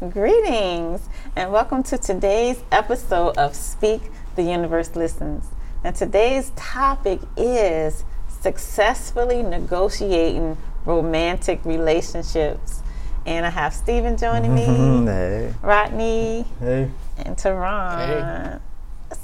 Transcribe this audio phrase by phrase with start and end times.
[0.00, 4.00] Greetings and welcome to today's episode of Speak
[4.36, 5.44] the Universe Listens.
[5.82, 12.80] And today's topic is successfully negotiating romantic relationships.
[13.26, 14.64] And I have Stephen joining me,
[15.04, 15.52] hey.
[15.62, 16.90] Rodney, Hey.
[17.16, 18.60] and Teron.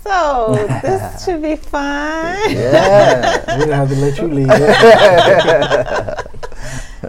[0.02, 2.50] So this should be fun.
[2.50, 3.44] Yeah.
[3.58, 4.48] We're gonna have to let you lead.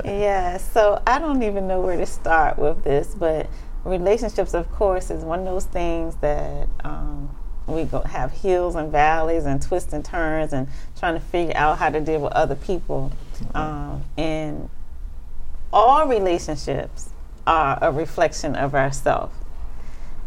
[0.04, 3.48] Yeah, so I don't even know where to start with this, but
[3.84, 7.30] relationships, of course, is one of those things that um,
[7.67, 10.67] we go have hills and valleys and twists and turns, and
[10.98, 13.12] trying to figure out how to deal with other people.
[13.53, 14.70] Um, and
[15.72, 17.09] all relationships
[17.48, 19.36] are a reflection of ourselves.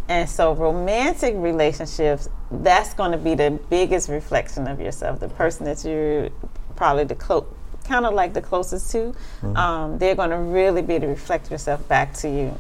[0.09, 5.21] And so, romantic relationships, that's going to be the biggest reflection of yourself.
[5.21, 6.31] The person that you're
[6.77, 7.45] probably the close,
[7.89, 9.15] kind of like the closest to,
[9.57, 12.59] um, they're going to really be able to reflect yourself back to you.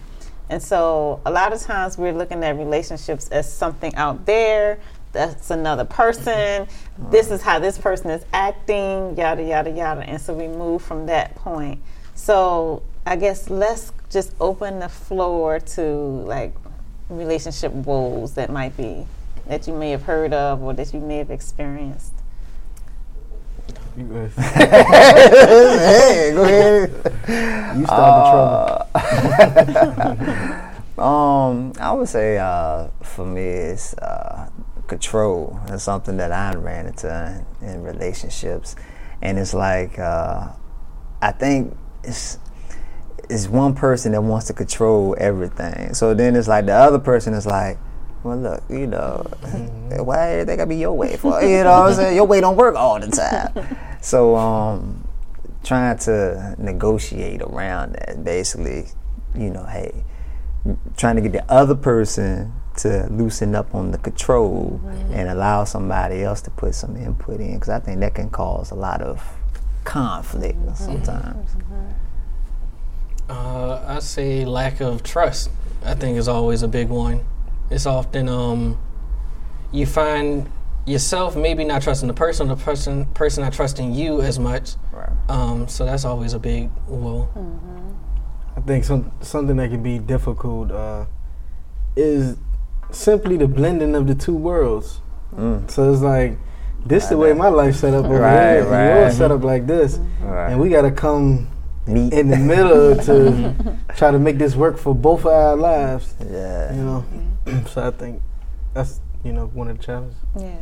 [0.50, 4.80] And so, a lot of times we're looking at relationships as something out there.
[5.12, 6.66] That's another person.
[7.10, 10.02] This is how this person is acting, yada, yada, yada.
[10.02, 11.80] And so we move from that point.
[12.14, 16.54] So, I guess let's just open the floor to like
[17.10, 19.06] relationship woes that might be
[19.46, 22.12] that you may have heard of or that you may have experienced.
[23.98, 24.32] You go ahead.
[25.78, 26.90] hey, go ahead.
[27.76, 28.94] You start the
[30.04, 30.64] trouble.
[30.98, 34.50] Um, I would say uh, for me, it's uh,
[34.88, 35.60] control.
[35.68, 38.74] It's something that I ran into in, in relationships,
[39.22, 40.48] and it's like uh,
[41.22, 42.38] I think it's
[43.30, 45.94] it's one person that wants to control everything.
[45.94, 47.78] So then it's like the other person is like.
[48.24, 49.26] Well, look, you know,
[50.02, 51.40] why they gotta be your way for?
[51.42, 52.16] You know what I'm saying?
[52.16, 53.76] Your way don't work all the time.
[54.00, 55.04] So, um,
[55.64, 58.86] trying to negotiate around that, basically,
[59.34, 60.04] you know, hey,
[60.96, 66.22] trying to get the other person to loosen up on the control and allow somebody
[66.22, 69.20] else to put some input in, because I think that can cause a lot of
[69.82, 71.56] conflict sometimes.
[73.28, 75.50] Uh, I say lack of trust.
[75.84, 77.24] I think is always a big one.
[77.70, 78.78] It's often um,
[79.72, 80.50] you find
[80.86, 84.76] yourself maybe not trusting the person, the person person not trusting you as much.
[84.92, 85.10] Right.
[85.28, 87.28] Um, so that's always a big well.
[88.56, 91.04] I think some something that can be difficult uh,
[91.96, 92.36] is
[92.90, 95.00] simply the blending of the two worlds.
[95.36, 95.70] Mm.
[95.70, 96.38] So it's like
[96.86, 99.00] this the way my life set up over Right, here, and right.
[99.02, 100.50] yours set up like this, Right.
[100.52, 101.48] and we got to come
[101.86, 102.12] Meet.
[102.14, 106.14] in the middle to try to make this work for both of our lives.
[106.30, 106.74] yeah.
[106.74, 107.04] You know,
[107.66, 108.22] so I think
[108.74, 110.16] that's you know one of the challenges.
[110.38, 110.56] Yeah.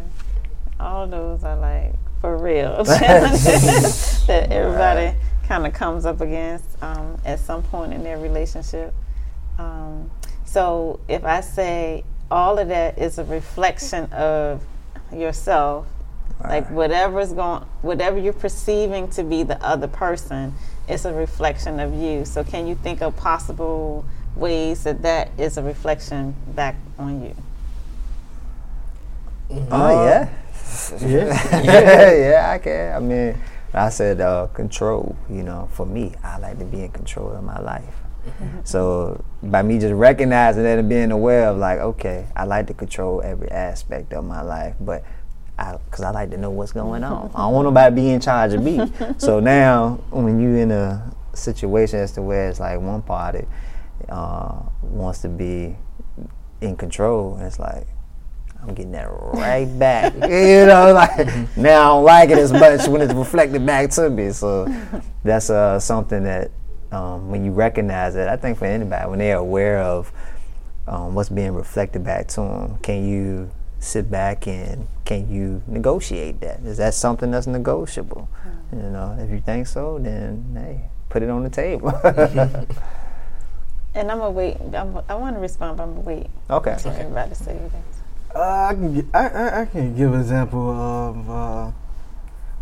[0.78, 5.16] All those are like for real challenges that everybody
[5.46, 8.92] kind of comes up against um, at some point in their relationship.
[9.58, 10.10] Um,
[10.44, 14.64] so if I say all of that is a reflection of
[15.12, 15.86] yourself,
[16.42, 20.54] like whatever's going, whatever you're perceiving to be the other person,
[20.88, 22.24] it's a reflection of you.
[22.24, 24.04] So can you think of possible
[24.36, 27.34] ways that that is a reflection back on you?
[29.70, 30.28] Oh yeah.
[31.00, 31.62] Yeah.
[31.62, 32.96] yeah, yeah, I can.
[32.96, 33.38] I mean,
[33.72, 35.16] I said uh, control.
[35.30, 37.94] You know, for me, I like to be in control of my life.
[38.64, 42.74] So by me just recognizing that and being aware of like, okay, I like to
[42.74, 45.04] control every aspect of my life, but
[45.58, 47.30] I, cause I like to know what's going on.
[47.34, 48.80] I don't want nobody to be in charge of me.
[49.18, 53.46] so now, when you in a situation as to where it's like one party
[54.08, 55.76] uh, wants to be
[56.60, 57.86] in control, it's like
[58.62, 60.14] I'm getting that right back.
[60.14, 64.10] you know, like now I don't like it as much when it's reflected back to
[64.10, 64.32] me.
[64.32, 64.66] So
[65.22, 66.50] that's uh, something that
[66.92, 70.12] um, when you recognize it, I think for anybody, when they're aware of
[70.86, 76.40] um, what's being reflected back to them, can you sit back and can you negotiate
[76.40, 76.60] that?
[76.60, 78.28] Is that something that's negotiable?
[78.72, 81.92] You know, if you think so, then hey, put it on the table.
[83.96, 84.58] And I'm gonna wait.
[84.74, 86.72] I'm, I want to respond, but I'm gonna wait okay.
[86.72, 87.82] until everybody say everything.
[88.34, 91.70] Uh, I can I, I, I can give an example of uh,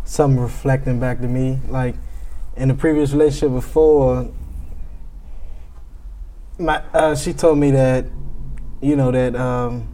[0.05, 1.59] something reflecting back to me.
[1.67, 1.95] Like
[2.55, 4.31] in the previous relationship before,
[6.57, 8.05] my uh, she told me that
[8.79, 9.89] you know that um,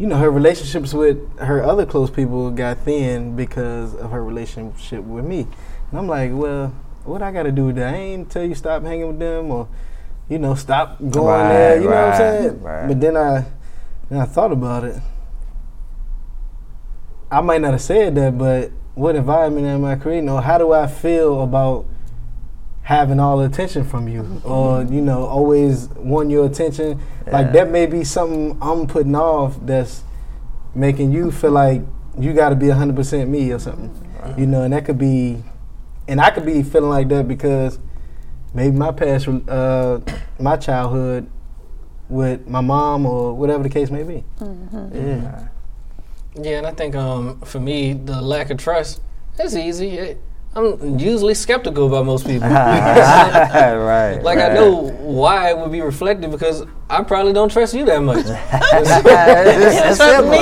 [0.00, 5.04] you know her relationships with her other close people got thin because of her relationship
[5.04, 5.46] with me,
[5.90, 6.74] and I'm like, well,
[7.04, 7.94] what I got to do with that?
[7.94, 9.68] I ain't tell you stop hanging with them or
[10.28, 11.76] you know stop going Right, there.
[11.76, 12.62] You know what I'm saying?
[12.62, 12.88] right.
[12.88, 13.44] But then I
[14.08, 15.00] then I thought about it.
[17.30, 20.72] I might not have said that, but what environment am I creating, or how do
[20.72, 21.86] I feel about
[22.82, 27.00] having all the attention from you, or you know, always want your attention.
[27.30, 30.04] Like that may be something I'm putting off that's
[30.74, 31.82] making you feel like
[32.18, 33.92] you got to be 100% me or something.
[34.38, 35.42] You know, and that could be,
[36.08, 37.78] and I could be feeling like that because
[38.54, 40.00] maybe my past, uh,
[40.38, 41.30] my childhood
[42.08, 44.24] with my mom or whatever the case may be.
[44.92, 45.48] Yeah.
[46.38, 49.00] Yeah, and I think um, for me, the lack of trust
[49.40, 49.90] is easy.
[49.98, 50.20] It,
[50.54, 52.48] I'm usually skeptical about most people.
[52.48, 54.18] right.
[54.22, 58.02] like I know why it would be reflected because I probably don't trust you that
[58.02, 58.24] much.
[58.26, 60.34] It's simple.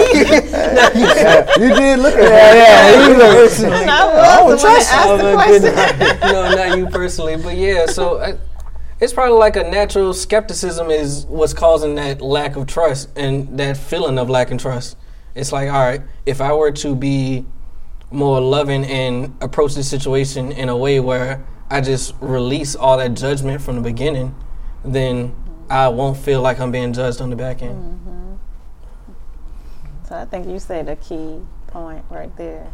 [1.62, 4.66] you did look at Yeah, yeah, you look- And I was the
[5.06, 6.20] one that the Oh, question.
[6.32, 7.86] no, not you personally, but yeah.
[7.86, 8.38] So I,
[9.00, 13.76] it's probably like a natural skepticism is what's causing that lack of trust and that
[13.76, 14.96] feeling of lacking trust.
[15.34, 17.44] It's like, all right, if I were to be
[18.10, 23.14] more loving and approach this situation in a way where I just release all that
[23.14, 24.34] judgment from the beginning,
[24.84, 25.34] then
[25.70, 28.00] I won't feel like I'm being judged on the back end.
[30.08, 32.70] So I think you said a key point right there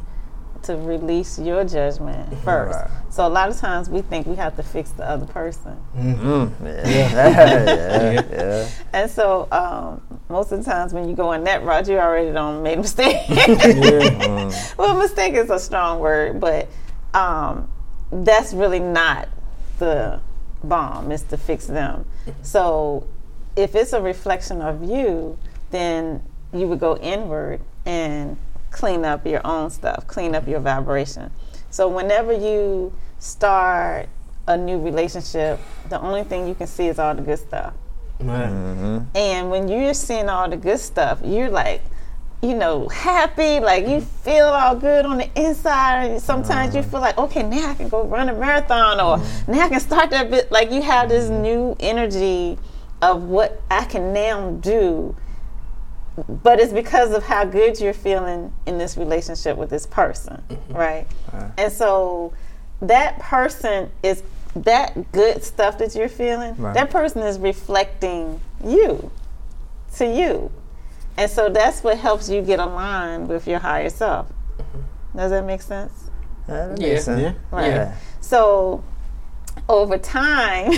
[0.63, 2.79] to release your judgment first.
[2.79, 2.91] Right.
[3.09, 5.77] So a lot of times we think we have to fix the other person.
[5.97, 7.09] Mm, yeah.
[7.09, 8.23] yeah.
[8.31, 8.69] yeah.
[8.93, 12.33] And so um, most of the times when you go in that route, you already
[12.33, 13.27] done made a mistake.
[13.27, 14.79] Mm.
[14.79, 16.69] well, mistake is a strong word, but
[17.15, 17.69] um,
[18.13, 19.29] that's really not
[19.79, 20.21] the
[20.63, 21.11] bomb.
[21.11, 22.07] It's to fix them.
[22.43, 23.07] So
[23.57, 25.39] if it's a reflection of you,
[25.71, 26.23] then
[26.53, 28.37] you would go inward and
[28.71, 31.31] clean up your own stuff, clean up your vibration.
[31.71, 34.09] So whenever you start
[34.47, 37.75] a new relationship, the only thing you can see is all the good stuff.
[38.21, 38.49] Right.
[38.49, 38.99] Mm-hmm.
[39.17, 41.83] And when you're seeing all the good stuff, you're like,
[42.43, 46.07] you know, happy, like you feel all good on the inside.
[46.07, 46.91] And sometimes you mm-hmm.
[46.91, 49.53] feel like, okay, now I can go run a marathon or mm-hmm.
[49.53, 50.51] now I can start that bit.
[50.51, 52.59] Like you have this new energy
[53.03, 55.17] of what I can now do.
[56.29, 61.07] But it's because of how good you're feeling in this relationship with this person, right?
[61.57, 62.35] And so
[62.83, 64.23] that person is
[64.57, 66.75] that good stuff that you're feeling, Right.
[66.75, 69.11] that person is reflecting you
[69.97, 70.51] to you.
[71.17, 74.27] And so that's what helps you get aligned with your higher self.
[74.59, 75.19] Mm-hmm.
[75.19, 75.93] Does that make sense?
[76.47, 76.89] That Yeah.
[76.95, 77.21] makes sense.
[77.23, 77.33] Yeah.
[77.51, 77.67] Right.
[77.69, 77.95] Yeah.
[78.21, 78.83] So
[79.69, 80.73] over time,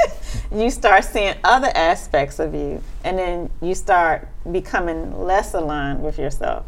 [0.52, 6.18] you start seeing other aspects of you, and then you start becoming less aligned with
[6.18, 6.64] yourself,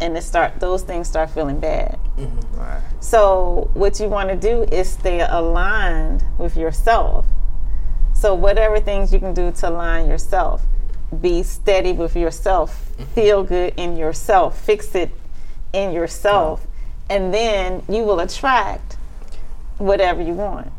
[0.00, 1.98] and it start those things start feeling bad.
[2.16, 2.58] Mm-hmm.
[2.58, 2.82] Right.
[3.00, 7.26] So what you want to do is stay aligned with yourself.
[8.14, 10.62] So whatever things you can do to align yourself,
[11.20, 13.04] be steady with yourself, mm-hmm.
[13.12, 15.10] feel good in yourself, fix it
[15.72, 16.66] in yourself,
[17.10, 18.96] and then you will attract
[19.78, 20.72] whatever you want.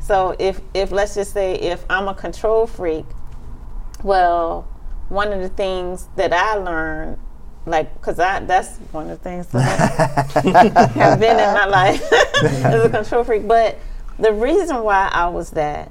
[0.00, 3.06] So if if let's just say if I'm a control freak,
[4.02, 4.66] well,
[5.08, 7.18] one of the things that I learned,
[7.66, 12.12] like, because that's one of the things that have been in my life
[12.42, 13.46] as a control freak.
[13.46, 13.78] But
[14.18, 15.90] the reason why I was that,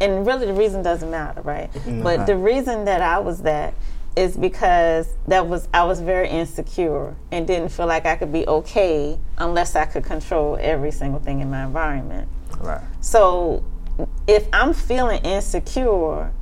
[0.00, 1.72] and really the reason doesn't matter, right?
[1.72, 2.02] Mm-hmm.
[2.02, 2.26] But uh-huh.
[2.26, 3.74] the reason that I was that
[4.14, 8.46] is because that was I was very insecure and didn't feel like I could be
[8.46, 12.28] okay unless I could control every single thing in my environment.
[12.60, 12.82] Right.
[13.00, 13.64] So
[14.26, 16.32] if I'm feeling insecure,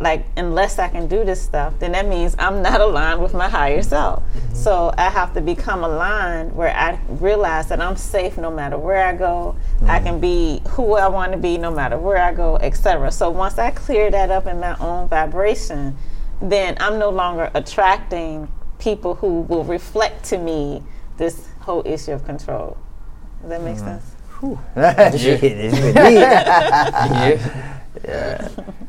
[0.00, 3.48] like unless I can do this stuff, then that means I'm not aligned with my
[3.48, 3.88] higher mm-hmm.
[3.88, 4.22] self.
[4.22, 4.54] Mm-hmm.
[4.54, 9.04] So I have to become aligned where I realize that I'm safe no matter where
[9.06, 9.56] I go.
[9.82, 10.06] I mm-hmm.
[10.06, 13.12] can be who I want to be no matter where I go, etc.
[13.12, 15.96] So once I clear that up in my own vibration,
[16.42, 18.48] then I'm no longer attracting
[18.78, 20.82] people who will reflect to me
[21.16, 22.76] this whole issue of control.
[23.40, 24.10] Does that make sense?
[25.20, 27.40] Shit, it's good deep.
[28.04, 28.48] yeah.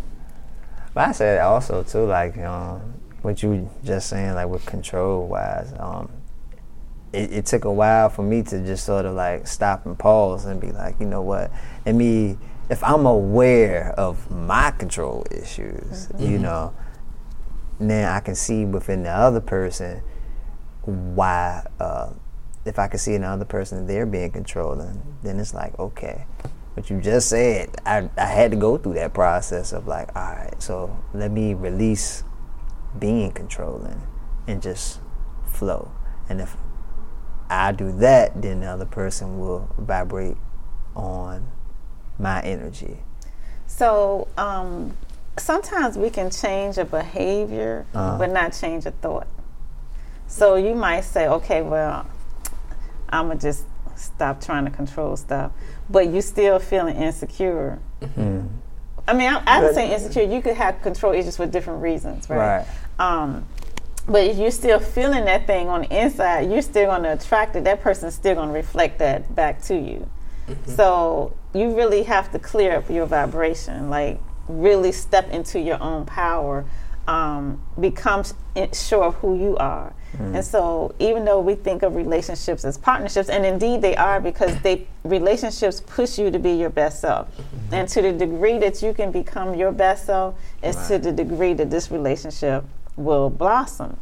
[0.95, 2.79] But I said also too, like um,
[3.21, 6.09] what you just saying, like with control wise, um,
[7.11, 10.45] it, it took a while for me to just sort of like stop and pause
[10.45, 11.51] and be like, you know what?
[11.85, 12.37] And me,
[12.69, 16.73] if I'm aware of my control issues, you know,
[17.77, 20.01] then I can see within the other person
[20.83, 21.67] why.
[21.77, 22.13] Uh,
[22.63, 26.25] if I can see in the other person they're being controlling, then it's like okay.
[26.75, 30.33] What you just said, I, I had to go through that process of like, all
[30.33, 32.23] right, so let me release
[32.99, 34.01] being controlling
[34.47, 34.99] and just
[35.47, 35.89] flow.
[36.27, 36.55] And if
[37.49, 40.37] I do that, then the other person will vibrate
[40.95, 41.49] on
[42.19, 42.97] my energy.
[43.67, 44.97] So um,
[45.37, 48.17] sometimes we can change a behavior, Uh-huh.
[48.17, 49.27] but not change a thought.
[50.27, 52.05] So you might say, okay, well,
[53.09, 53.65] I'm gonna just
[53.95, 55.51] stop trying to control stuff,
[55.89, 57.79] but you're still feeling insecure.
[58.01, 58.47] Mm.
[59.07, 60.23] I mean, I, I would say insecure.
[60.23, 62.65] You could have control issues for different reasons, right?
[62.65, 62.67] Right.
[62.99, 63.47] Um,
[64.07, 67.55] but if you're still feeling that thing on the inside, you're still going to attract
[67.55, 67.63] it.
[67.63, 70.07] That person's still going to reflect that back to you.
[70.67, 76.05] So you really have to clear up your vibration, like really step into your own
[76.05, 76.65] power,
[77.07, 78.23] um, become
[78.73, 79.93] sure of who you are.
[80.33, 84.57] And so, even though we think of relationships as partnerships, and indeed they are, because
[84.61, 87.27] they relationships push you to be your best self,
[87.71, 91.53] and to the degree that you can become your best self, is to the degree
[91.53, 92.63] that this relationship
[92.95, 93.97] will blossom.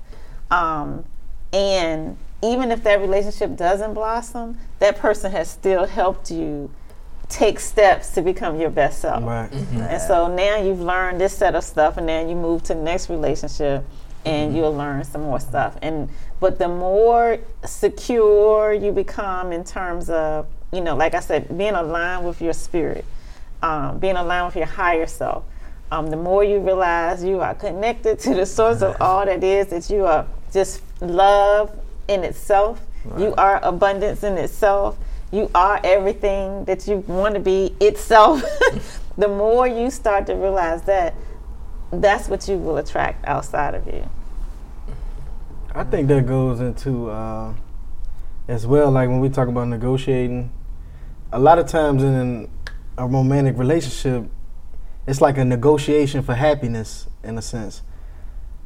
[0.52, 1.04] Um,
[1.52, 6.70] and even if that relationship doesn't blossom, that person has still helped you
[7.34, 9.24] take steps to become your best self.
[9.24, 9.52] Right.
[9.52, 12.82] And so now you've learned this set of stuff, and then you move to the
[12.82, 13.84] next relationship,
[14.24, 15.76] and you'll learn some more stuff.
[15.82, 16.10] And
[16.40, 21.74] but the more secure you become in terms of, you know, like I said, being
[21.74, 23.04] aligned with your spirit,
[23.64, 25.44] um, being aligned with your higher self,
[25.92, 29.68] um, the more you realize you are connected to the source of all that is,
[29.68, 31.72] that you are just love
[32.08, 32.80] in itself.
[33.18, 34.98] You are abundance in itself.
[35.34, 38.44] You are everything that you want to be itself.
[39.18, 41.16] the more you start to realize that,
[41.92, 44.08] that's what you will attract outside of you.
[45.74, 47.52] I think that goes into uh,
[48.48, 48.92] as well.
[48.92, 50.52] Like when we talk about negotiating,
[51.32, 52.48] a lot of times in
[52.96, 54.30] a romantic relationship,
[55.08, 57.82] it's like a negotiation for happiness in a sense.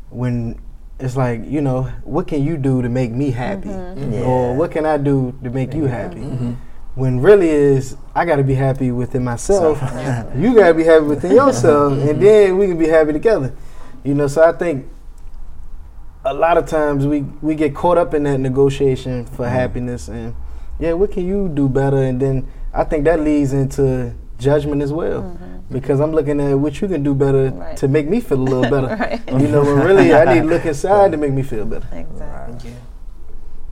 [0.10, 0.60] When
[1.00, 4.14] it's like you know, what can you do to make me happy, mm-hmm.
[4.14, 4.22] Yeah.
[4.22, 5.92] or what can I do to make you mm-hmm.
[5.92, 6.20] happy?
[6.22, 6.54] Mm-hmm.
[6.96, 9.80] When really is I got to be happy within myself.
[10.36, 12.20] you got to be happy within yourself, and mm-hmm.
[12.20, 13.54] then we can be happy together.
[14.04, 14.88] You know, so I think
[16.26, 20.36] a lot of times we we get caught up in that negotiation for happiness and
[20.80, 24.92] yeah what can you do better and then i think that leads into judgment as
[24.94, 25.38] well
[25.72, 27.76] because i'm looking at what you can do better Right.
[27.78, 29.22] to make me feel a little better Right.
[29.42, 32.72] you know when really i need to look inside to make me feel better Exactly.
[32.72, 32.78] Yeah.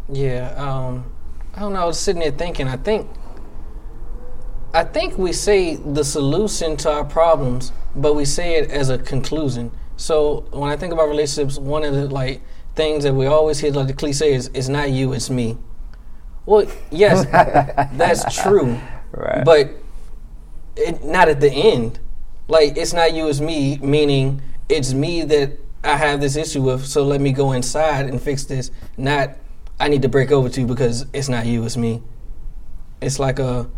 [0.08, 0.64] Yeah.
[0.64, 1.06] Um,
[1.56, 1.82] I don't know.
[1.82, 2.68] I was sitting there thinking.
[2.68, 3.10] I think.
[4.74, 8.98] I think we say the solution to our problems, but we say it as a
[9.00, 9.72] conclusion.
[9.98, 12.42] So when I think about relationships, one of the like
[12.76, 15.58] things that we always hear, like the cliche, is "It's not you, it's me."
[16.46, 17.26] Well, yes,
[17.98, 18.78] that's true,
[19.12, 19.44] Right.
[19.46, 19.72] but
[20.76, 22.00] it, not at the end.
[22.48, 26.86] Like it's not you, it's me, meaning it's me that I have this issue with.
[26.86, 28.72] So let me go inside and fix this.
[28.98, 29.38] Not
[29.80, 32.02] I need to break over to you because it's not you, it's me.
[33.02, 33.70] It's like a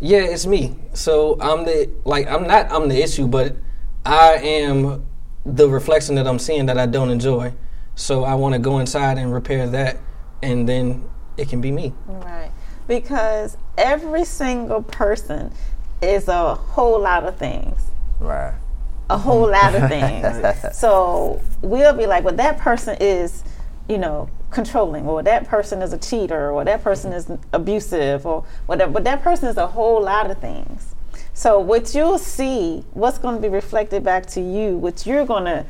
[0.00, 0.76] yeah, it's me.
[0.94, 3.56] So I'm the like I'm not I'm the issue, but
[4.04, 5.06] I am
[5.44, 7.52] the reflection that I'm seeing that I don't enjoy.
[7.94, 9.98] So I want to go inside and repair that,
[10.42, 11.92] and then it can be me.
[12.06, 12.52] Right.
[12.86, 15.52] Because every single person
[16.02, 17.80] is a whole lot of things.
[18.20, 18.54] right.
[19.10, 20.76] A whole lot of things.
[20.76, 23.42] so we'll be like, well, that person is,
[23.88, 28.44] you know, controlling, or that person is a cheater, or that person is abusive, or
[28.66, 28.92] whatever.
[28.92, 30.94] But that person is a whole lot of things.
[31.32, 35.44] So what you'll see, what's going to be reflected back to you, what you're going
[35.44, 35.64] to,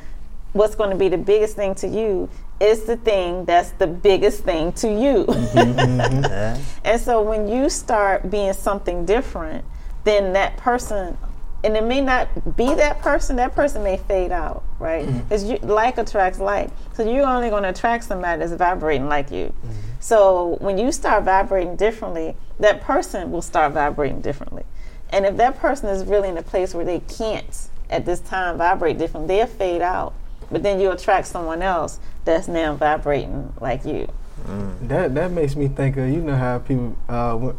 [0.53, 2.29] what's going to be the biggest thing to you,
[2.61, 5.27] is the thing that's the biggest thing to you.
[5.29, 5.65] Yeah.
[5.65, 6.63] Mm-hmm, mm-hmm.
[6.85, 9.65] And so when you start being something different,
[10.09, 11.19] then that person,
[11.65, 15.07] and it may not be that person, that person may fade out, right?
[15.07, 15.19] Mm-hmm.
[15.21, 16.71] Because you like attracts like.
[16.95, 19.47] So you're only going to attract somebody that's vibrating like you.
[19.47, 19.73] Mm-hmm.
[20.00, 24.65] So when you start vibrating differently, that person will start vibrating differently.
[25.11, 28.59] And if that person is really in a place where they can't at this time
[28.59, 30.15] vibrate differently, they'll fade out.
[30.50, 34.09] But then you attract someone else that's now vibrating like you.
[34.47, 34.88] Mm.
[34.88, 37.57] that that makes me think of you know how people uh wo-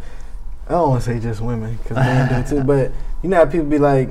[0.70, 2.92] i don't want to say just women because men do too but
[3.24, 4.10] you know how people be like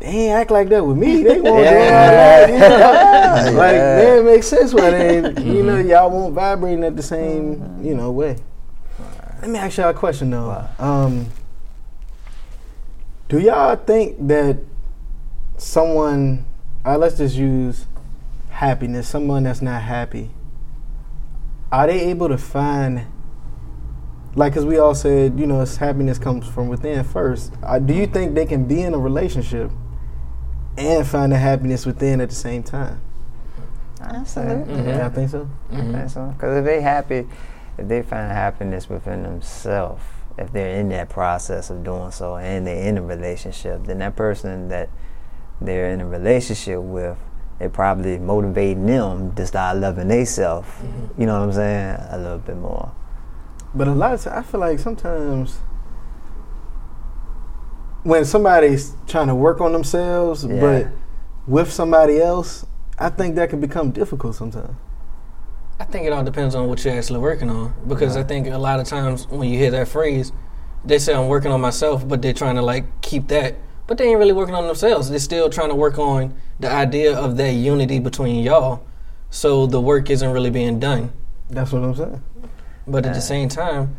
[0.00, 1.22] they ain't act like that with me.
[1.22, 2.48] They won't do all that.
[2.48, 3.58] You know?
[3.58, 4.14] Like, Yeah.
[4.16, 8.10] it makes sense why they, you know, y'all won't vibrating at the same, you know,
[8.10, 8.38] way.
[9.42, 10.66] Let me ask y'all a question though.
[10.78, 11.26] Um,
[13.28, 14.56] do y'all think that
[15.58, 16.46] someone,
[16.84, 17.84] uh, let's just use
[18.48, 20.30] happiness, someone that's not happy,
[21.70, 23.04] are they able to find,
[24.34, 27.52] like, because we all said, you know, happiness comes from within first.
[27.62, 29.70] Uh, do you think they can be in a relationship
[30.76, 33.00] and find the happiness within at the same time?
[34.00, 34.74] Absolutely.
[34.74, 34.86] Mhm.
[34.86, 35.48] Yeah, I think so.
[35.72, 36.26] I think so.
[36.36, 37.26] Because if they happy,
[37.76, 40.02] if they find happiness within themselves,
[40.38, 44.16] if they're in that process of doing so and they're in a relationship, then that
[44.16, 44.88] person that
[45.60, 47.18] they're in a relationship with,
[47.58, 50.68] it probably motivating them to start loving themselves.
[51.18, 51.96] You know what I'm saying?
[52.10, 52.92] A little bit more.
[53.74, 55.58] But a lot of times, I feel like sometimes
[58.02, 60.60] when somebody's trying to work on themselves, Yeah.
[60.60, 60.86] but
[61.46, 62.66] with somebody else,
[62.98, 64.74] I think that can become difficult sometimes.
[65.78, 67.72] I think it all depends on what you're actually working on.
[67.86, 70.32] Because I think a lot of times when you hear that phrase,
[70.84, 73.56] they say I'm working on myself, but they're trying to like keep that.
[73.86, 75.08] But they ain't really working on themselves.
[75.10, 78.82] They're still trying to work on the idea of that unity between y'all.
[79.30, 81.12] So the work isn't really being done.
[81.48, 82.22] That's what I'm saying.
[82.90, 83.96] But at the same time,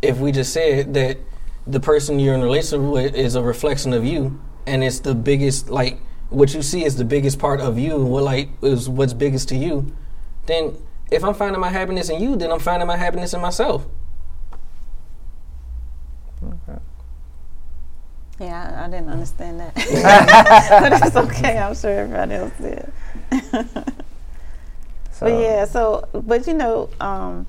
[0.00, 1.18] if we just said that
[1.66, 5.14] the person you're in a relationship with is a reflection of you, and it's the
[5.14, 5.98] biggest, like
[6.30, 9.56] what you see is the biggest part of you, what like is what's biggest to
[9.56, 9.92] you,
[10.46, 10.76] then
[11.10, 13.86] if I'm finding my happiness in you, then I'm finding my happiness in myself.
[16.42, 16.78] Okay.
[18.40, 19.74] Yeah, I, I didn't understand that,
[20.80, 21.58] but it's okay.
[21.58, 22.92] I'm sure everybody else did.
[25.12, 27.46] So, But yeah, so but you know, um,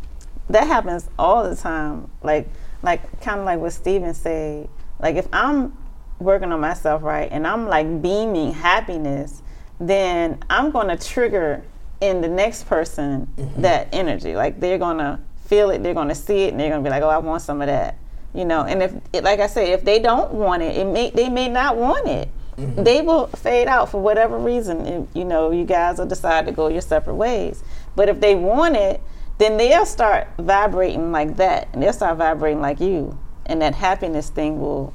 [0.54, 2.10] that happens all the time.
[2.22, 2.48] Like
[2.82, 4.70] like kind of like what Steven said.
[5.00, 5.78] Like if I'm
[6.20, 9.42] working on myself right and I'm like beaming happiness,
[9.80, 11.64] then I'm gonna trigger
[12.02, 13.62] in the next person mm-hmm.
[13.62, 14.36] that energy.
[14.36, 17.10] Like they're gonna feel it, they're gonna see it, and they're gonna be like, "Oh,
[17.10, 17.98] I want some of that."
[18.34, 21.12] You know, and if it, like I say, if they don't want it, it may
[21.12, 22.30] they may not want it.
[22.58, 22.84] Mm-hmm.
[22.84, 24.86] They will fade out for whatever reason.
[24.86, 27.64] And, you know, you guys will decide to go your separate ways.
[27.96, 29.02] But if they want it,
[29.38, 34.30] then they'll start vibrating like that, and they'll start vibrating like you, and that happiness
[34.30, 34.94] thing will,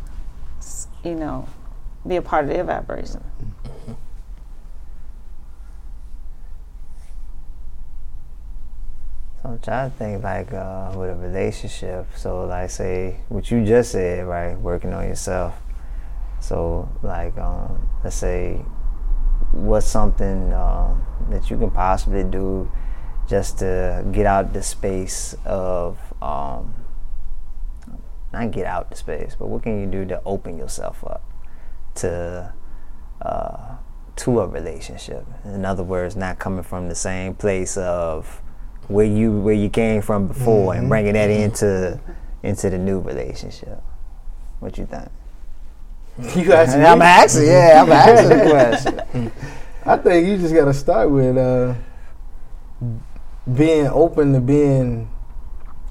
[1.05, 1.49] you know,
[2.07, 3.23] be a part of their vibration.
[9.43, 12.07] So I'm trying to think like uh, with a relationship.
[12.17, 14.57] So like say what you just said, right?
[14.59, 15.55] Working on yourself.
[16.41, 18.65] So like um, let's say
[19.53, 22.71] what's something um, that you can possibly do
[23.29, 26.75] just to get out the space of um,
[28.33, 31.23] not get out the space, but what can you do to open yourself up
[31.97, 32.53] to
[33.23, 33.77] uh,
[34.17, 35.27] to a relationship?
[35.45, 38.43] In other words, not coming from the same place of
[38.89, 42.01] where you where you came from before and bringing that into
[42.43, 43.83] into the new relationship.
[44.61, 45.11] What you think?
[46.35, 48.45] You asking I'm asking, yeah, I'm asking the
[49.05, 49.33] question.
[49.85, 51.75] I think you just got to start with uh,
[53.55, 55.11] being open to being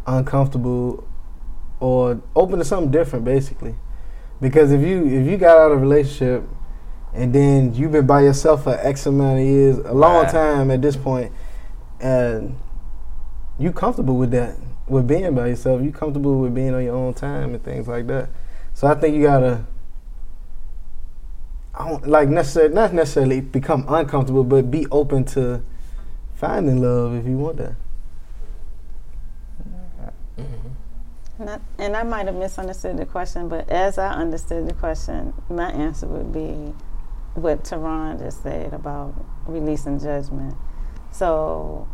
[0.06, 1.08] uncomfortable
[1.80, 3.76] or open to something different, basically.
[4.40, 6.44] Because if you if you got out of a relationship
[7.14, 10.32] and then you've been by yourself for X amount of years, a long Right.
[10.32, 11.32] time at this point,
[12.00, 12.56] and
[13.58, 14.56] you comfortable with that,
[14.88, 18.06] with being by yourself, you comfortable with being on your own time and things like
[18.08, 18.30] that.
[18.74, 19.66] So I think you gotta
[21.74, 25.62] I don't like necessarily not necessarily become uncomfortable, but be open to
[26.38, 27.74] finding love if you want that.
[30.38, 31.42] Mm-hmm.
[31.42, 35.34] And I, and I might have misunderstood the question, but as I understood the question,
[35.50, 36.74] my answer would be
[37.34, 39.14] what Teron just said about
[39.48, 40.56] releasing judgment.
[41.12, 41.88] So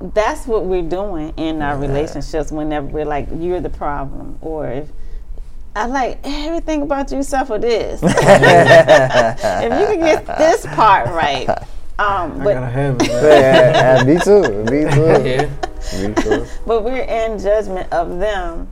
[0.00, 4.88] that's what we're doing in our relationships whenever we're like, you're the problem, or if
[5.74, 8.02] I like everything about you except for this.
[8.04, 11.48] if you can get this part right.
[12.02, 13.08] Um, I but gotta have it.
[13.08, 13.22] man.
[13.22, 14.42] yeah, yeah, me too.
[14.64, 15.28] Me too.
[15.28, 16.08] Yeah.
[16.08, 16.46] Me too.
[16.66, 18.68] But we're in judgment of them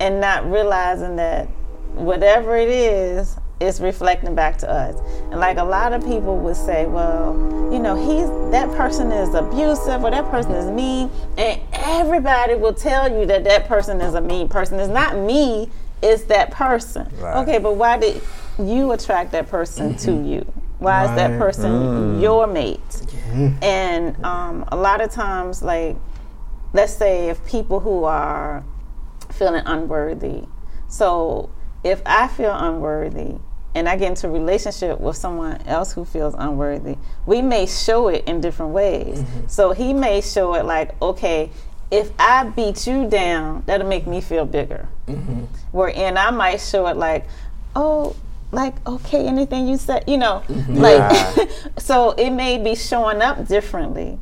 [0.00, 1.46] and not realizing that
[1.94, 4.96] whatever it is, it's reflecting back to us.
[5.30, 7.34] And like a lot of people would say, well,
[7.72, 11.10] you know, he's that person is abusive or that person is mean.
[11.38, 14.78] And everybody will tell you that that person is a mean person.
[14.80, 15.70] It's not me,
[16.02, 17.08] it's that person.
[17.20, 17.36] Right.
[17.42, 18.20] Okay, but why did
[18.58, 20.44] you attract that person to you?
[20.82, 21.38] Why is that Right.
[21.38, 22.22] person mm.
[22.22, 22.80] your mate?
[23.62, 25.96] And um, a lot of times, like,
[26.72, 28.64] let's say if people who are
[29.30, 30.44] feeling unworthy.
[30.88, 31.50] So
[31.84, 33.36] if I feel unworthy
[33.74, 38.08] and I get into a relationship with someone else who feels unworthy, we may show
[38.08, 39.22] it in different ways.
[39.22, 39.46] Mm-hmm.
[39.48, 41.50] So he may show it like, okay,
[41.90, 44.88] if I beat you down, that'll make me feel bigger.
[45.06, 45.44] Mm-hmm.
[45.72, 47.26] Wherein I might show it like,
[47.74, 48.14] oh,
[48.52, 50.76] like okay, anything you said, you know, mm-hmm.
[50.76, 54.18] like so it may be showing up differently,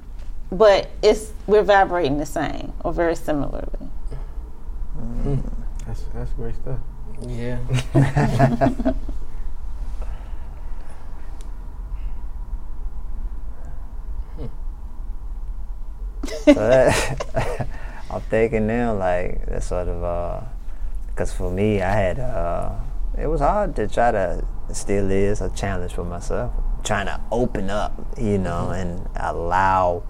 [0.50, 3.90] but it's we're vibrating the same or very similarly.
[4.96, 5.36] Mm-hmm.
[5.86, 6.78] That's that's great stuff.
[7.26, 7.58] Yeah.
[16.44, 17.68] So that,
[18.10, 20.40] I'm thinking now, like that sort of, uh,
[21.08, 22.72] because for me, I had, uh,
[23.20, 26.52] it was hard to try to, still is a challenge for myself,
[26.84, 30.02] trying to open up, you know, and allow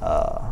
[0.00, 0.50] uh,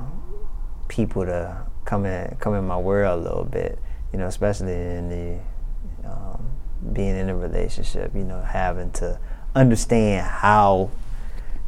[0.88, 3.78] people to come in come in my world a little bit.
[4.12, 6.50] You know, especially in the um,
[6.92, 8.14] being in a relationship.
[8.14, 9.18] You know, having to
[9.54, 10.90] understand how.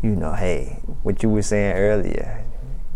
[0.03, 2.45] You know, hey, what you were saying earlier,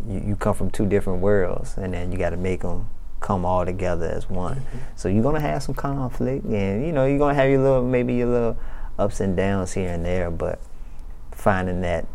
[0.06, 2.90] you, you come from two different worlds, and then you got to make them
[3.28, 4.56] come all together as one.
[4.56, 4.78] Mm-hmm.
[4.96, 8.14] So you're gonna have some conflict, and you know you're gonna have your little maybe
[8.14, 8.56] your little
[8.98, 10.58] ups and downs here and there, but
[11.32, 12.06] finding that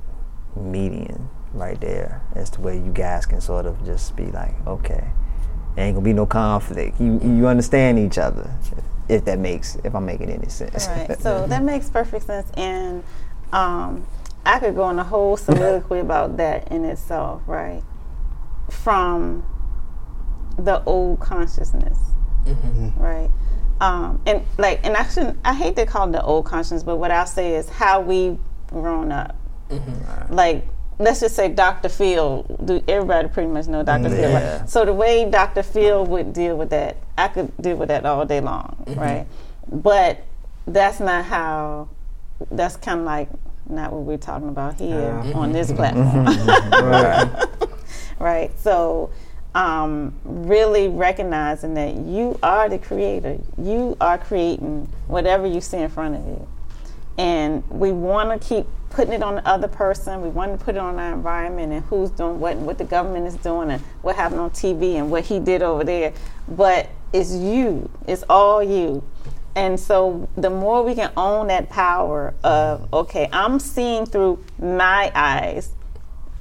[0.56, 5.08] median right there as to where you guys can sort of just be like, okay,
[5.76, 7.00] there ain't gonna be no conflict.
[7.00, 8.50] You you understand each other,
[9.08, 10.88] if that makes if I'm making any sense.
[10.88, 11.16] Right.
[11.20, 13.04] So that makes perfect sense, and
[13.52, 14.08] um,
[14.48, 17.84] I could go on a whole soliloquy about that in itself, right?
[18.72, 19.46] From
[20.58, 21.98] the old consciousness,
[22.46, 23.02] mm-hmm.
[23.02, 23.30] right?
[23.82, 25.40] Um, and like, and I shouldn't.
[25.44, 28.38] I hate to call it the old consciousness, but what I'll say is how we
[28.68, 29.36] grown up.
[29.70, 30.34] Mm-hmm.
[30.34, 30.66] Like,
[31.00, 31.90] let's just say Dr.
[31.90, 32.44] Phil.
[32.64, 34.10] Do everybody pretty much know Dr.
[34.10, 34.34] Mm, Phil?
[34.34, 34.70] Right?
[34.70, 35.64] So the way Dr.
[35.64, 39.00] Phil would deal with that, I could deal with that all day long, mm-hmm.
[39.00, 39.28] right?
[39.70, 40.24] But
[40.68, 41.90] that's not how.
[42.52, 43.30] That's kind of like
[43.70, 46.26] not what we're talking about here on this platform,
[46.72, 47.46] right?
[48.20, 48.60] right.
[48.60, 49.12] So
[49.56, 53.38] um, really recognizing that you are the creator.
[53.58, 56.48] You are creating whatever you see in front of you.
[57.18, 60.22] And we want to keep putting it on the other person.
[60.22, 62.84] We want to put it on our environment and who's doing what and what the
[62.84, 66.14] government is doing and what happened on TV and what he did over there.
[66.48, 69.04] But it's you, it's all you.
[69.56, 75.12] And so the more we can own that power of, okay, I'm seeing through my
[75.14, 75.74] eyes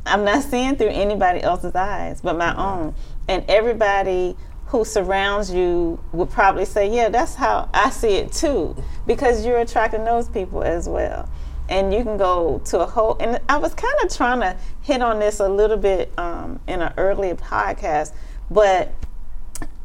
[0.05, 2.95] I'm not seeing through anybody else's eyes but my own.
[3.29, 4.37] And everybody
[4.67, 8.75] who surrounds you would probably say, Yeah, that's how I see it too,
[9.07, 11.29] because you're attracting those people as well.
[11.69, 15.01] And you can go to a whole, and I was kind of trying to hit
[15.03, 18.13] on this a little bit um, in an earlier podcast,
[18.51, 18.93] but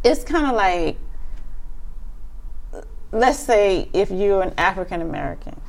[0.03, 0.97] it's kind of like,
[3.11, 5.59] let's say if you're an African American,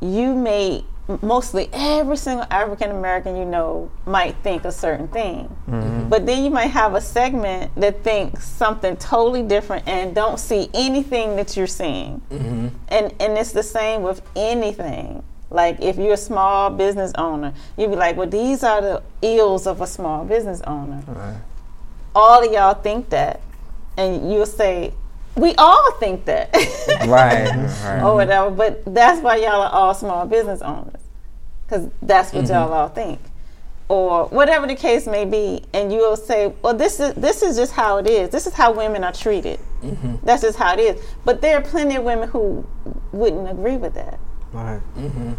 [0.00, 0.84] you may
[1.22, 5.54] mostly every single African American you know might think a certain thing.
[5.68, 6.08] Mm-hmm.
[6.08, 10.68] But then you might have a segment that thinks something totally different and don't see
[10.74, 12.20] anything that you're seeing.
[12.30, 12.68] Mm-hmm.
[12.88, 15.22] And and it's the same with anything.
[15.50, 19.66] Like if you're a small business owner, you'd be like, "Well, these are the ills
[19.66, 21.40] of a small business owner." Right.
[22.14, 23.40] All of y'all think that,
[23.96, 24.92] and you'll say,
[25.38, 26.52] we all think that.
[27.06, 27.48] right,
[27.84, 28.02] right.
[28.02, 28.50] Or whatever.
[28.50, 30.97] But that's why y'all are all small business owners.
[31.68, 32.54] Because that's what mm-hmm.
[32.54, 33.20] y'all all think.
[33.88, 35.62] Or whatever the case may be.
[35.74, 38.30] And you'll say, well, this is this is just how it is.
[38.30, 39.60] This is how women are treated.
[39.82, 40.16] Mm-hmm.
[40.24, 41.02] That's just how it is.
[41.24, 42.66] But there are plenty of women who
[43.12, 44.18] wouldn't agree with that.
[44.52, 44.80] Right.
[44.96, 45.32] Mm-hmm.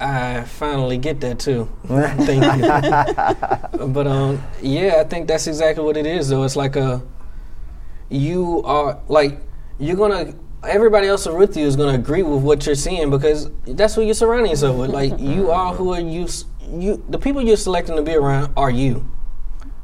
[0.00, 1.68] I finally get that too.
[1.86, 3.86] Thank you.
[3.88, 6.28] but um, yeah, I think that's exactly what it is.
[6.28, 7.02] Though it's like a
[8.10, 9.40] you are like
[9.78, 13.94] you're gonna everybody else with you is gonna agree with what you're seeing because that's
[13.94, 14.90] who you're surrounding yourself with.
[14.90, 16.28] Like you are who are you
[16.70, 19.10] you the people you're selecting to be around are you.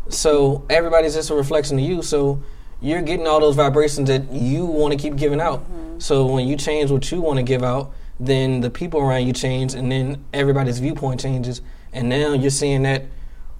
[0.08, 2.02] So everybody's just a reflection of you.
[2.02, 2.42] So
[2.80, 5.60] you're getting all those vibrations that you want to keep giving out.
[5.60, 6.00] Mm-hmm.
[6.00, 9.32] So when you change what you want to give out, then the people around you
[9.32, 13.04] change, and then everybody's viewpoint changes, and now you're seeing that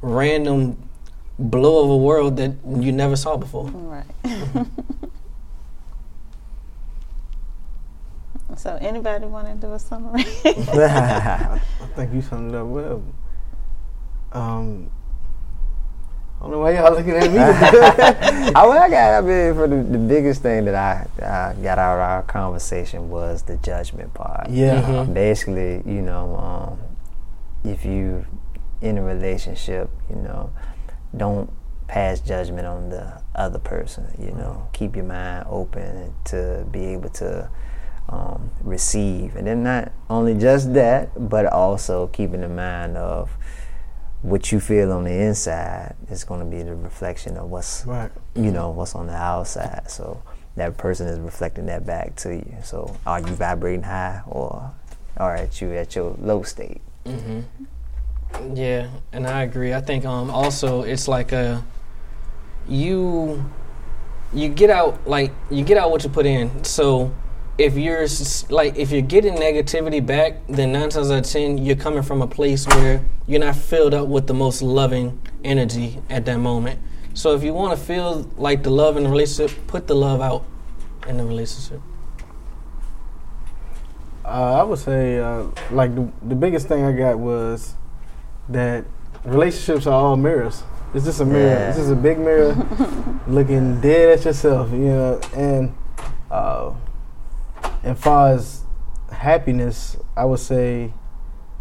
[0.01, 0.77] random
[1.39, 3.67] blow of a world that you never saw before.
[3.67, 4.05] Right.
[8.57, 10.25] so, anybody want to do a summary?
[10.45, 11.61] I
[11.95, 13.03] think you summed it up well.
[14.33, 14.91] Um,
[16.39, 17.39] I don't know why y'all looking at me.
[17.39, 21.95] I, I got, I mean, for the, the biggest thing that I, I got out
[21.95, 24.51] of our conversation was the judgment part.
[24.51, 24.83] Yeah.
[24.83, 25.15] Mm-hmm.
[25.15, 26.79] Basically, you know, um,
[27.65, 28.27] if you
[28.83, 30.53] in a relationship, you know,
[31.17, 31.51] don't
[31.87, 34.07] pass judgment on the other person.
[34.19, 37.49] You know, keep your mind open to be able to
[38.09, 43.31] um, receive, and then not only just that, but also keeping in mind of
[44.23, 48.11] what you feel on the inside is going to be the reflection of what's right.
[48.35, 49.91] you know what's on the outside.
[49.91, 50.23] So
[50.57, 52.57] that person is reflecting that back to you.
[52.63, 54.73] So are you vibrating high or
[55.17, 56.81] are at you at your low state?
[57.05, 58.57] Mm-hmm.
[58.57, 59.75] Yeah, and I agree.
[59.75, 61.63] I think um also it's like a
[62.67, 63.45] you
[64.33, 66.65] you get out like you get out what you put in.
[66.65, 67.13] So
[67.57, 68.07] if you're
[68.51, 72.23] like if you're getting negativity back, then nine times out of ten you're coming from
[72.23, 76.81] a place where you're not filled up with the most loving energy at that moment.
[77.15, 80.21] So if you want to feel like the love in the relationship, put the love
[80.21, 80.45] out
[81.07, 81.81] in the relationship.
[84.25, 87.75] Uh, I would say uh, like the, the biggest thing I got was
[88.49, 88.85] that
[89.25, 90.65] relationships are all mirrors.
[90.93, 91.47] It's just a mirror.
[91.47, 91.69] Yeah.
[91.69, 92.55] It's just a big mirror
[93.29, 95.21] looking dead at yourself, you know.
[95.35, 95.75] And
[96.31, 96.73] uh,
[97.85, 98.63] as far as
[99.13, 100.93] happiness, I would say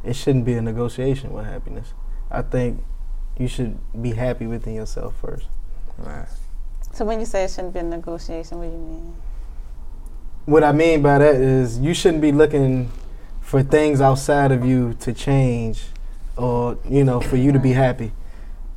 [0.03, 1.93] it shouldn't be a negotiation with happiness.
[2.31, 2.83] I think
[3.37, 5.47] you should be happy within yourself first.
[5.97, 6.27] Right.
[6.93, 9.15] So when you say it shouldn't be a negotiation, what do you mean?
[10.45, 12.91] What I mean by that is you shouldn't be looking
[13.41, 15.85] for things outside of you to change
[16.37, 18.11] or, you know, for you to be happy.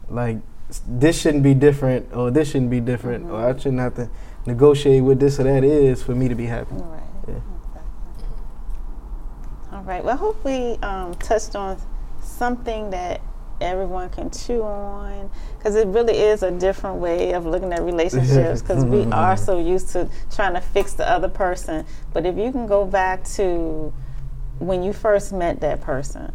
[0.08, 0.38] Like
[0.86, 3.34] this shouldn't be different or this shouldn't be different mm-hmm.
[3.34, 4.10] or I shouldn't have to
[4.46, 6.74] negotiate what this or that is for me to be happy.
[6.74, 7.05] All right.
[7.28, 7.34] Yeah.
[9.72, 10.02] All right.
[10.02, 11.78] Well, I hope we um, touched on
[12.22, 13.20] something that
[13.60, 18.60] everyone can chew on because it really is a different way of looking at relationships
[18.62, 21.84] because we are so used to trying to fix the other person.
[22.12, 23.92] But if you can go back to
[24.58, 26.34] when you first met that person,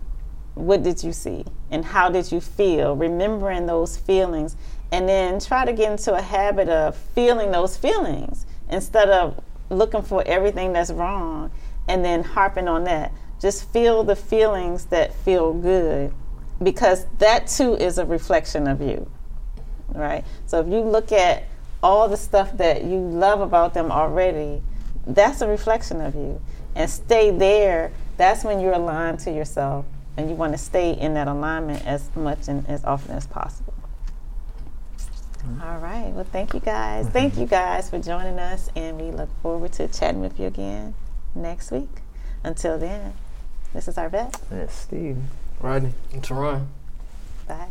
[0.55, 2.95] what did you see and how did you feel?
[2.95, 4.55] Remembering those feelings
[4.91, 10.01] and then try to get into a habit of feeling those feelings instead of looking
[10.01, 11.51] for everything that's wrong
[11.87, 13.11] and then harping on that.
[13.39, 16.13] Just feel the feelings that feel good
[16.61, 19.09] because that too is a reflection of you.
[19.89, 20.23] Right?
[20.45, 21.45] So if you look at
[21.81, 24.61] all the stuff that you love about them already,
[25.07, 26.39] that's a reflection of you.
[26.75, 31.15] And stay there, that's when you're aligned to yourself and you want to stay in
[31.15, 33.73] that alignment as much and as often as possible.
[35.45, 35.61] Mm-hmm.
[35.61, 36.11] All right.
[36.11, 37.05] Well, thank you guys.
[37.05, 37.13] Mm-hmm.
[37.13, 40.93] Thank you guys for joining us, and we look forward to chatting with you again
[41.35, 41.89] next week.
[42.43, 43.13] Until then,
[43.73, 44.39] this is Arvat.
[44.49, 45.17] That's Steve.
[45.59, 45.93] Rodney.
[46.11, 46.67] And Teron.
[47.47, 47.67] Bye.